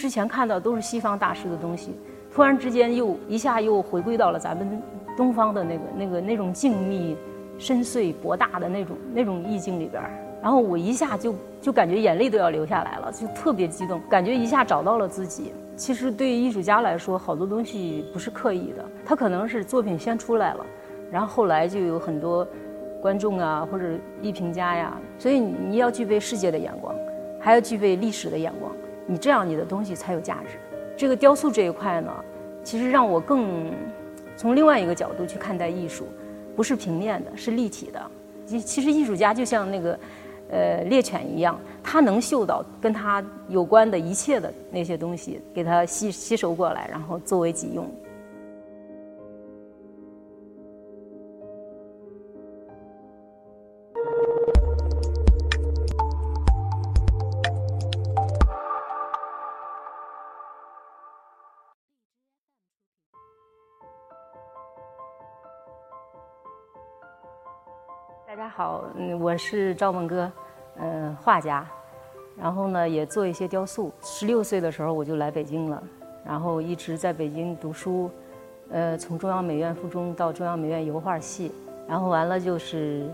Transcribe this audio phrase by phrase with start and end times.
[0.00, 1.94] 之前看到都是西方大师的东西，
[2.32, 4.82] 突然之间又一下又回归到了咱们
[5.14, 7.14] 东方的那个那个那种静谧、
[7.58, 10.02] 深邃、博大的那种那种意境里边。
[10.40, 15.52] 然后我一下就就感觉眼泪都要流下来了，就特别激动，感觉一下找到了自己。
[15.76, 20.64] 其实对于艺术家来说，好多东西不是刻意的，他可能是作品先出来了，
[21.10, 22.48] 然后后来就有很多
[23.02, 23.84] 观众啊或者
[24.22, 26.94] 艺评家呀，所以你要具备世界的眼光，
[27.38, 28.72] 还要具备历史的眼光。
[29.10, 30.56] 你这样，你的东西才有价值。
[30.96, 32.14] 这个雕塑这一块呢，
[32.62, 33.72] 其实让我更
[34.36, 36.06] 从另外一个角度去看待艺术，
[36.54, 38.00] 不是平面的，是立体的。
[38.46, 39.98] 其实艺术家就像那个
[40.48, 47.90] 呃猎犬一样，他能嗅到跟他有关的一切的那些东西，给他吸吸收过来，然后作为己用。
[68.30, 70.30] 大家好，嗯，我是赵梦哥，
[70.76, 71.66] 嗯，画家，
[72.40, 73.90] 然后呢也做一些雕塑。
[74.02, 75.82] 十六岁的时候我就来北京了，
[76.24, 78.08] 然后一直在北京读书，
[78.70, 81.50] 呃，从中央美院附中到中央美院油画系，
[81.88, 83.10] 然后完了就是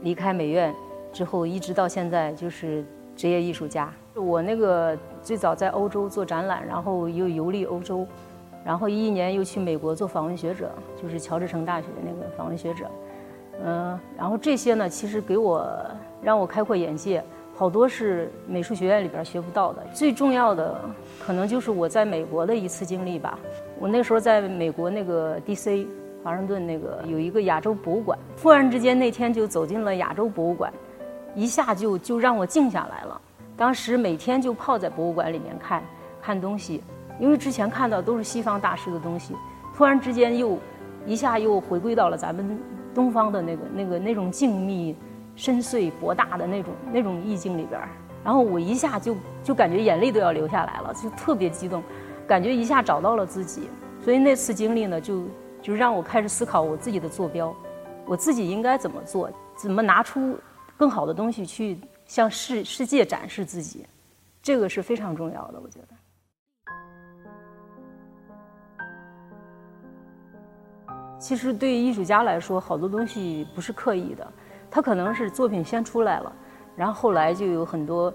[0.00, 0.74] 离开美院
[1.12, 2.82] 之后，一直到现在就是
[3.14, 3.92] 职业艺术家。
[4.14, 8.06] 我那个最早在欧洲做展览，然后又游历欧洲，
[8.64, 12.86] 然后一一年又去美国做访问学者，就是乔治城大学那个访问学者。
[13.64, 15.66] 嗯，然后这些呢，其实给我
[16.22, 19.82] 让我开阔眼界，好多是美术学院里边学不到的。
[19.92, 20.78] 最重要的，
[21.24, 23.38] 可能就是我在美国的一次经历吧。
[23.78, 25.86] 我那时候在美国那个 D.C.
[26.22, 30.72] 华盛顿那个有一个亚洲博物馆，突然之间那天就走进了亚洲博物馆，
[31.34, 33.20] 一下就就让我静下来了。
[33.56, 35.82] 当时每天就泡在博物馆里面看
[36.20, 36.82] 看东西，
[37.18, 39.34] 因为之前看到都是西方大师的东西，
[39.74, 40.58] 突然之间又
[41.06, 42.58] 一下又回归到了咱们。
[42.96, 44.94] 东方的那个、那个、那种静谧、
[45.36, 47.78] 深邃、博大的那种、那种意境里边，
[48.24, 51.82] 然后我一下就就感觉眼泪都要流下来了，就特别激动，
[52.26, 53.68] 感觉一下找到了自己。
[54.00, 55.24] 所以那次经历呢，就
[55.60, 57.54] 就让我开始思考我自己的坐标，
[58.06, 60.38] 我自己应该怎么做，怎么拿出
[60.78, 63.84] 更好的东西去向世世界展示自己，
[64.42, 65.88] 这个是非常重要的，我觉得。
[71.18, 74.26] 其实对于艺术家来说，好多东西不是刻意的，
[74.70, 76.32] 他可能是作品先出来了，
[76.76, 78.12] 然后后来就有很多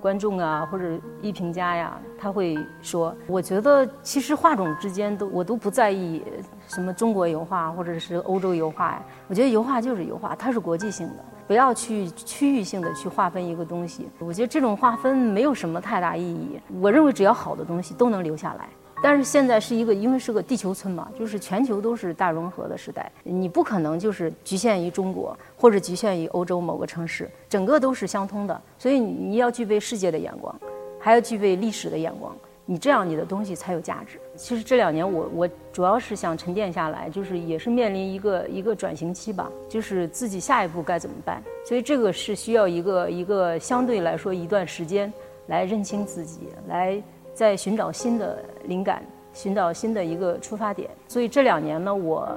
[0.00, 6.22] 观众啊或者艺评家呀，他会说：“我觉得其实画种之间都我都不在意
[6.66, 14.08] 什么中国油画或者是欧洲油画呀，我觉得油画就是油画，它是国际性的，不要去区域性的去划分一个东西。
[14.18, 16.58] 我觉得这种划分没有什么太大意义。
[16.80, 18.68] 我认为只要好的东西都能留下来。”
[19.02, 28.62] 但是现在是一个，因为是个地球村嘛，就是全球都是大融合的时代，你不可能就是局限于中国或者局限于欧洲某个城市，整个都是相通的。
[28.78, 30.54] 所以你要具备世界的眼光，
[30.98, 34.20] 还要具备历史的眼光，你这样你的东西才有价值。
[34.36, 41.42] 其实这两年我我主要是想沉淀下来，就是也是面临一个一个转型期吧，就是自己下一步该怎么办。
[41.66, 45.10] 所以这个是需要一个一个相对来说一段时间
[45.46, 47.02] 来认清自己来。
[47.32, 50.90] 在寻找新的灵感，寻找新的一个出发点。
[51.08, 52.28] 所以这两年呢，我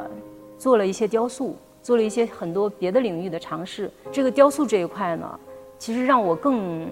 [0.58, 3.92] 做了一些雕塑，做了一些很多别的领域的尝试。
[4.12, 5.40] 这个雕塑这一块呢，
[5.78, 6.88] 其实让我更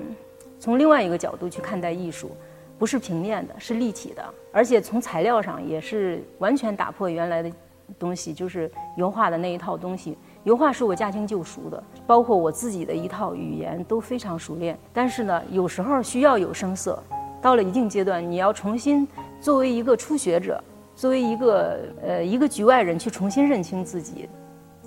[0.60, 2.32] 从另外一个角度去看待艺术，
[2.78, 7.52] 不是平面的，是立体的，而且从材料上也是完全打破原来的
[7.98, 10.18] 东西，就是油画的那一套东西。
[10.44, 14.78] 油画是我驾轻就熟的，包括我自己的一套语言都非常熟练。
[14.92, 17.02] 但是呢，有时候需要有声色。
[17.42, 19.08] 到了一定阶段，你要重新
[19.40, 20.64] 作为一个初学者，
[20.96, 24.30] 作为一个呃一个局外人去重新认清自己，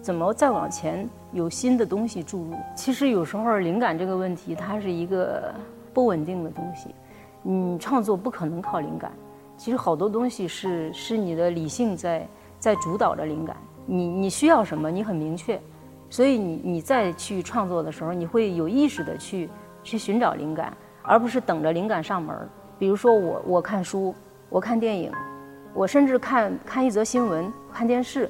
[0.01, 2.55] 怎么再往前有新的东西注入？
[2.77, 5.53] 其实有时候灵感这个问题，它是一个
[5.93, 6.95] 不稳定的东西。
[7.43, 9.13] 你创作不可能靠灵感，
[9.57, 12.29] 其实好多东西是是你的理性在
[12.59, 13.57] 在主导着灵感。
[13.85, 15.61] 你你需要什么，你很明确，
[16.09, 19.51] 所以你你再去创作的时候，你会有意识的去
[19.83, 20.73] 去寻找灵感。
[21.05, 22.49] 而不是等着灵感上门儿。
[22.79, 24.13] 比如说我，我看书，
[24.49, 25.13] 我看电影，
[25.73, 28.29] 我甚至看看一则新闻，看电视，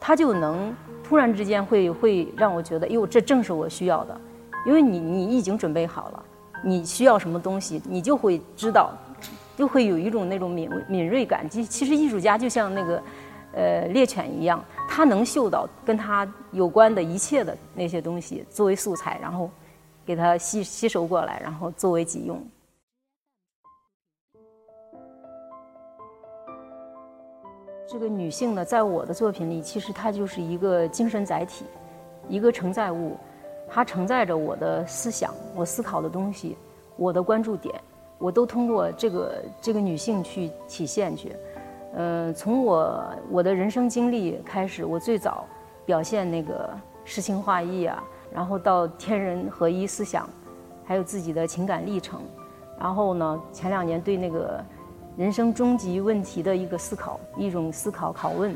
[0.00, 0.74] 它就能
[1.04, 4.20] 突然之间会会让我觉得，哟，这正是我需要的。
[4.66, 6.24] 因为你你已经准备好了，
[6.64, 8.92] 你需要什么东西，你就会知道，
[9.56, 11.48] 就会有一种那种敏敏锐感。
[11.48, 13.02] 其其实艺术家就像那个
[13.54, 19.48] 呃猎犬一样，他能嗅到跟他有关的一切的那些东西作为素材，然后。
[20.06, 22.40] 给它吸吸收过来，然后作为己用。
[27.88, 31.64] 这个女性呢，在我的作品里，其实她就是一个精神载体，
[32.28, 33.16] 一个承载物，
[33.68, 36.56] 她承载着我的思想、我思考的东西、
[36.96, 37.74] 我的关注点，
[38.18, 41.34] 我都通过这个这个女性去体现去。
[41.94, 45.46] 呃，从我我的人生经历开始，我最早
[45.84, 46.68] 表现那个
[47.04, 48.02] 诗情画意啊。
[48.32, 50.28] 然后到天人合一思想，
[50.84, 52.20] 还有自己的情感历程，
[52.78, 54.64] 然后呢，前两年对那个。
[55.16, 58.54] 人生终极问题的一个思考，一种思考拷问，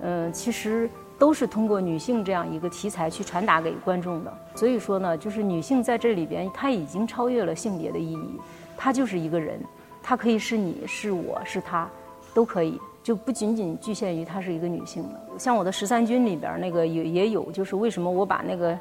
[0.00, 4.32] 嗯，其实都是通过女性这样一个题材去传达给观众的。
[4.54, 8.40] 所以说呢，就是女性在这里边，她已经超越了性别的意义，
[8.78, 9.60] 她就是一个人，
[10.02, 11.86] 她可以是你是我是她，
[12.32, 15.20] 都可以，就不仅仅局限于她是一个女性的。
[15.38, 18.78] 像我的十三军里边那个也也有，就是为什么我把那个，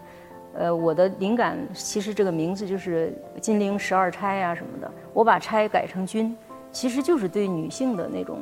[0.54, 6.36] 呃，我的灵感其实这个名字就是金陵十二钗啊什么的，我把钗改成军。
[6.72, 8.38] 其实就是对女性的那种，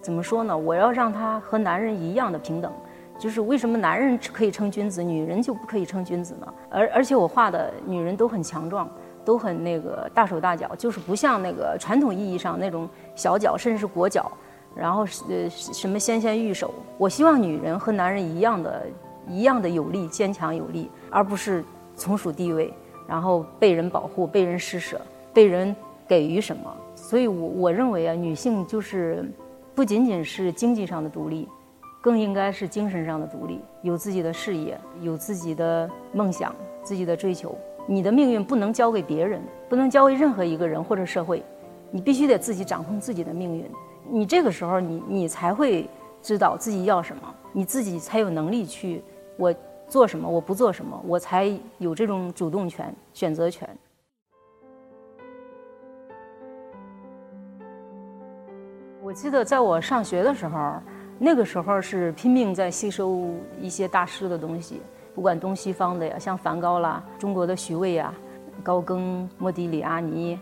[0.00, 0.56] 怎么说呢？
[0.56, 2.72] 我要让她和男人一样的平等，
[3.18, 6.54] 就是为什么男人可以称君子，女人就不可以称君子呢？
[6.70, 8.88] 而而且我画的女人都很强壮，
[9.24, 14.30] 都很那个大手大脚，就是不像那个传统意义上那种小脚，甚至是裹脚，
[14.74, 16.72] 然后呃什么纤纤玉手。
[16.96, 18.86] 我希望女人和男人一样的，
[19.28, 22.72] 一样的有力、坚强有力，而不是从属地位，
[23.08, 25.00] 然后被人保护、被人施舍、
[25.32, 25.74] 被人
[26.06, 26.74] 给予什么。
[26.94, 29.24] 所以，我我认为啊，女性就是
[29.74, 31.48] 不仅仅是经济上的独立，
[32.00, 37.56] 更应该是精神上的独立，有自己的事业，有自己的梦想，自己的追求。
[37.86, 41.42] 你的命运不能交给别人，不能交给任何一个人或者社会，
[41.90, 43.64] 你必须得自己掌控自己的命运。
[44.10, 45.88] 你这个时候，你你才会
[46.22, 49.02] 知道自己要什么，你自己才有能力去
[49.36, 49.54] 我
[49.86, 53.68] 做什么，我不做什么，我才有这种主动权、选择权。
[59.02, 60.74] 我记得在我上学的时候，
[61.18, 63.30] 那个时候是拼命在吸收
[63.60, 64.80] 一些大师的东西，
[65.14, 68.12] 不管东西方的呀，像梵高啦，中国的徐渭呀，
[68.62, 70.38] 高更、莫迪里阿尼，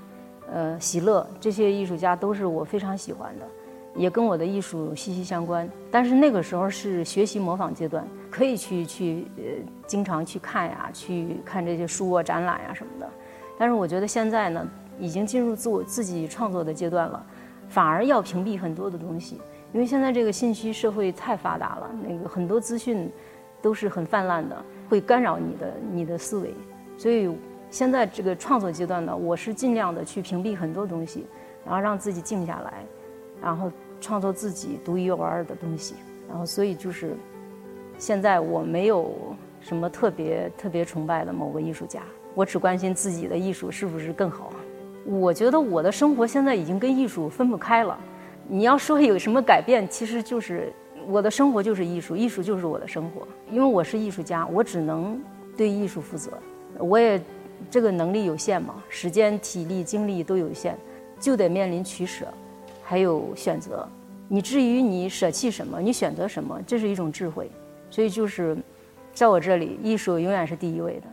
[0.53, 3.47] 呃，喜乐这些艺术家都是我非常喜欢的，
[3.95, 5.69] 也跟我的艺术息息相关。
[5.91, 9.43] 但是那个时候是学习模仿阶段，可以去去呃
[9.87, 13.09] 经常去看呀，去看这些书啊、展览呀什么的。
[13.59, 17.25] 但是我觉得现在呢，已经进入自我自己创作的阶段了。
[17.69, 19.41] 反而要屏蔽很多的东西，
[19.73, 23.11] 因为现在这个信息社会太发达了，那个很多资讯
[23.61, 26.55] 都是很泛滥的，会干扰你的你的思维。
[26.97, 27.29] 所以
[27.71, 31.27] 现在这个创作阶段呢，我是尽量的去屏蔽很多东西，
[31.65, 32.85] 然后让自己静下来，
[33.43, 33.71] 然后
[34.01, 35.95] 创作自己独一无二的东西。
[36.29, 37.15] 然后所以就是
[37.99, 39.15] 现在我没有
[39.61, 42.03] 什么特别特别崇拜的某个艺术家，
[42.35, 44.53] 我只关心自己的艺术是不是更好。
[45.05, 47.99] 我觉得我的生活现在已经跟艺术分不开了。
[48.49, 50.73] 你要说有什么改变，其实就是
[51.07, 53.27] 我的生活就是艺术，艺术就是我的生活。
[53.51, 55.21] 因为我是艺术家，我只能
[55.57, 56.33] 对艺术负责。
[56.79, 57.21] 我也
[57.71, 60.77] 这个能力有限嘛，时间、体力、精力都有限，
[61.19, 62.27] 就得面临取舍，
[62.83, 63.89] 还有选择。
[64.29, 67.51] 你至于你舍弃什么，你选择什么，这是一种智慧。
[67.91, 68.57] 所以就是，
[69.15, 71.07] 在我这里，艺术永远是第一位的。